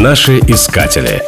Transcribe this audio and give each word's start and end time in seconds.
Наши 0.00 0.40
искатели. 0.40 1.22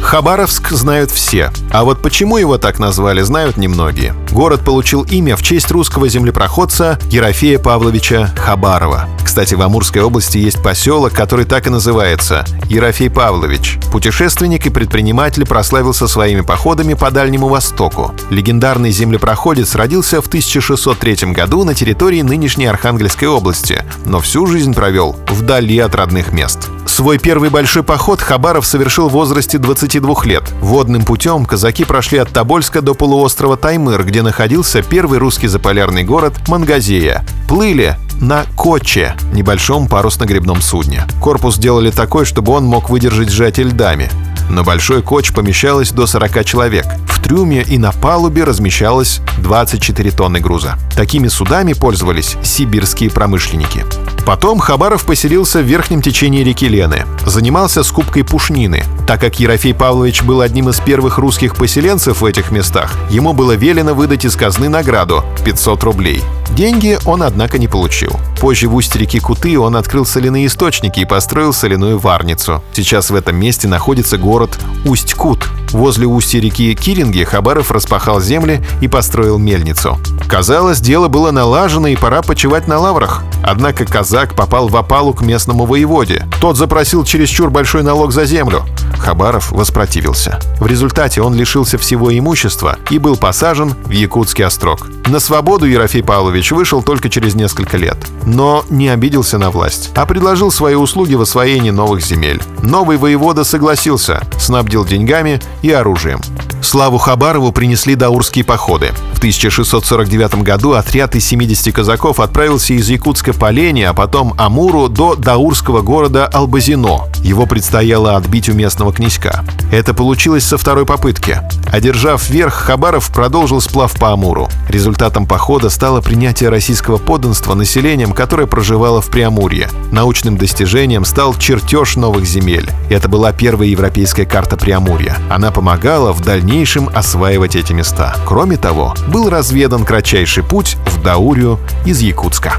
Хабаровск 0.00 0.70
знают 0.70 1.10
все, 1.10 1.50
а 1.70 1.84
вот 1.84 2.00
почему 2.00 2.38
его 2.38 2.56
так 2.56 2.78
назвали, 2.78 3.20
знают 3.20 3.58
немногие. 3.58 4.14
Город 4.30 4.64
получил 4.64 5.02
имя 5.02 5.36
в 5.36 5.42
честь 5.42 5.70
русского 5.70 6.08
землепроходца 6.08 6.98
Ерофея 7.10 7.58
Павловича 7.58 8.32
Хабарова. 8.36 9.08
Кстати, 9.22 9.54
в 9.54 9.62
Амурской 9.62 10.00
области 10.00 10.38
есть 10.38 10.62
поселок, 10.62 11.12
который 11.12 11.44
так 11.44 11.66
и 11.66 11.70
называется– 11.70 12.46
Ерофей 12.68 13.10
Павлович. 13.10 13.78
Путешественник 13.92 14.66
и 14.66 14.70
предприниматель 14.70 15.46
прославился 15.46 16.06
своими 16.06 16.40
походами 16.40 16.94
по 16.94 17.10
Дальнему 17.10 17.48
Востоку. 17.48 18.14
Легендарный 18.30 18.90
землепроходец 18.90 19.74
родился 19.74 20.22
в 20.22 20.28
1603 20.28 21.32
году 21.32 21.64
на 21.64 21.74
территории 21.74 22.22
нынешней 22.22 22.66
Архангельской 22.66 23.28
области, 23.28 23.84
но 24.06 24.20
всю 24.20 24.46
жизнь 24.46 24.72
провел 24.72 25.16
вдали 25.28 25.78
от 25.78 25.94
родных 25.94 26.32
мест. 26.32 26.70
Свой 27.04 27.18
первый 27.18 27.50
большой 27.50 27.82
поход 27.82 28.22
Хабаров 28.22 28.64
совершил 28.64 29.10
в 29.10 29.12
возрасте 29.12 29.58
22 29.58 30.24
лет. 30.24 30.42
Водным 30.62 31.04
путем 31.04 31.44
казаки 31.44 31.84
прошли 31.84 32.16
от 32.16 32.30
Тобольска 32.30 32.80
до 32.80 32.94
полуострова 32.94 33.58
Таймыр, 33.58 34.06
где 34.06 34.22
находился 34.22 34.80
первый 34.80 35.18
русский 35.18 35.46
заполярный 35.46 36.02
город 36.02 36.32
Мангазея. 36.48 37.22
Плыли 37.46 37.98
на 38.22 38.46
Коче, 38.56 39.14
небольшом 39.34 39.86
парусно-гребном 39.86 40.62
судне. 40.62 41.04
Корпус 41.20 41.56
сделали 41.56 41.90
такой, 41.90 42.24
чтобы 42.24 42.52
он 42.52 42.64
мог 42.64 42.88
выдержать 42.88 43.28
сжатие 43.28 43.66
льдами. 43.66 44.08
На 44.48 44.62
большой 44.62 45.02
коч 45.02 45.30
помещалось 45.32 45.90
до 45.90 46.06
40 46.06 46.42
человек. 46.46 46.86
В 47.06 47.22
трюме 47.22 47.64
и 47.64 47.76
на 47.76 47.92
палубе 47.92 48.44
размещалось 48.44 49.20
24 49.42 50.10
тонны 50.10 50.40
груза. 50.40 50.78
Такими 50.96 51.28
судами 51.28 51.74
пользовались 51.74 52.38
сибирские 52.42 53.10
промышленники. 53.10 53.84
Потом 54.24 54.58
Хабаров 54.58 55.04
поселился 55.04 55.58
в 55.60 55.64
верхнем 55.64 56.00
течении 56.00 56.42
реки 56.42 56.66
Лены. 56.66 57.04
Занимался 57.26 57.82
скупкой 57.82 58.24
пушнины. 58.24 58.84
Так 59.06 59.20
как 59.20 59.38
Ерофей 59.38 59.74
Павлович 59.74 60.22
был 60.22 60.40
одним 60.40 60.70
из 60.70 60.80
первых 60.80 61.18
русских 61.18 61.56
поселенцев 61.56 62.22
в 62.22 62.24
этих 62.24 62.50
местах, 62.50 62.94
ему 63.10 63.34
было 63.34 63.52
велено 63.52 63.94
выдать 63.94 64.24
из 64.24 64.34
казны 64.34 64.70
награду— 64.70 65.24
500 65.44 65.84
рублей. 65.84 66.22
Деньги 66.52 66.98
он, 67.04 67.22
однако, 67.22 67.58
не 67.58 67.68
получил. 67.68 68.18
Позже 68.44 68.68
в 68.68 68.74
устье 68.74 69.00
реки 69.00 69.20
Куты 69.20 69.58
он 69.58 69.74
открыл 69.74 70.04
соляные 70.04 70.48
источники 70.48 71.00
и 71.00 71.06
построил 71.06 71.54
соляную 71.54 71.98
варницу. 71.98 72.62
Сейчас 72.74 73.08
в 73.08 73.14
этом 73.14 73.36
месте 73.36 73.68
находится 73.68 74.18
город 74.18 74.58
Усть-Кут. 74.84 75.48
Возле 75.70 76.06
устья 76.06 76.40
реки 76.40 76.74
Киринги 76.74 77.24
Хабаров 77.24 77.70
распахал 77.70 78.20
земли 78.20 78.62
и 78.82 78.86
построил 78.86 79.38
мельницу. 79.38 79.98
Казалось, 80.28 80.80
дело 80.80 81.08
было 81.08 81.30
налажено 81.30 81.88
и 81.88 81.96
пора 81.96 82.20
почивать 82.20 82.68
на 82.68 82.78
лаврах. 82.78 83.24
Однако 83.42 83.86
казак 83.86 84.34
попал 84.34 84.68
в 84.68 84.76
опалу 84.76 85.14
к 85.14 85.22
местному 85.22 85.64
воеводе. 85.64 86.26
Тот 86.38 86.58
запросил 86.58 87.02
чересчур 87.02 87.48
большой 87.48 87.82
налог 87.82 88.12
за 88.12 88.26
землю. 88.26 88.62
Хабаров 88.98 89.52
воспротивился. 89.52 90.38
В 90.60 90.66
результате 90.66 91.20
он 91.22 91.34
лишился 91.34 91.76
всего 91.76 92.16
имущества 92.16 92.76
и 92.90 92.98
был 92.98 93.16
посажен 93.16 93.74
в 93.84 93.90
Якутский 93.90 94.44
острог. 94.44 94.88
На 95.06 95.20
свободу 95.20 95.66
Ерофей 95.66 96.02
Павлович 96.02 96.52
вышел 96.52 96.82
только 96.82 97.10
через 97.10 97.34
несколько 97.34 97.76
лет. 97.76 97.98
Но 98.34 98.64
не 98.68 98.88
обиделся 98.88 99.38
на 99.38 99.52
власть, 99.52 99.92
а 99.94 100.06
предложил 100.06 100.50
свои 100.50 100.74
услуги 100.74 101.14
в 101.14 101.20
освоении 101.20 101.70
новых 101.70 102.04
земель. 102.04 102.42
Новый 102.62 102.96
воевода 102.96 103.44
согласился, 103.44 104.22
снабдил 104.40 104.84
деньгами 104.84 105.40
и 105.62 105.70
оружием. 105.70 106.20
Славу 106.60 106.98
Хабарову 106.98 107.52
принесли 107.52 107.94
даурские 107.94 108.44
походы. 108.44 108.90
В 109.24 109.26
1649 109.26 110.42
году 110.42 110.74
отряд 110.74 111.16
из 111.16 111.24
70 111.24 111.74
казаков 111.74 112.20
отправился 112.20 112.74
из 112.74 112.90
Якутска 112.90 113.32
по 113.32 113.50
Лене, 113.50 113.88
а 113.88 113.94
потом 113.94 114.34
Амуру 114.36 114.90
до 114.90 115.14
даурского 115.14 115.80
города 115.80 116.26
Албазино. 116.26 117.04
Его 117.22 117.46
предстояло 117.46 118.16
отбить 118.16 118.50
у 118.50 118.52
местного 118.52 118.92
князька. 118.92 119.42
Это 119.72 119.94
получилось 119.94 120.44
со 120.44 120.58
второй 120.58 120.84
попытки. 120.84 121.40
Одержав 121.72 122.28
верх, 122.28 122.52
Хабаров 122.52 123.10
продолжил 123.14 123.62
сплав 123.62 123.98
по 123.98 124.12
Амуру. 124.12 124.50
Результатом 124.68 125.26
похода 125.26 125.70
стало 125.70 126.02
принятие 126.02 126.50
российского 126.50 126.98
подданства 126.98 127.54
населением, 127.54 128.12
которое 128.12 128.46
проживало 128.46 129.00
в 129.00 129.08
Преамурье. 129.08 129.70
Научным 129.90 130.36
достижением 130.36 131.06
стал 131.06 131.34
чертеж 131.34 131.96
новых 131.96 132.26
земель. 132.26 132.70
Это 132.90 133.08
была 133.08 133.32
первая 133.32 133.68
европейская 133.68 134.26
карта 134.26 134.58
Преамурья. 134.58 135.16
Она 135.30 135.50
помогала 135.50 136.12
в 136.12 136.20
дальнейшем 136.20 136.90
осваивать 136.94 137.56
эти 137.56 137.72
места. 137.72 138.14
Кроме 138.26 138.58
того, 138.58 138.94
был 139.14 139.30
разведан 139.30 139.84
кратчайший 139.84 140.42
путь 140.42 140.76
в 140.86 141.00
Даурию 141.00 141.60
из 141.86 142.00
Якутска. 142.00 142.54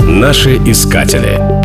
Наши 0.00 0.56
искатели. 0.56 1.63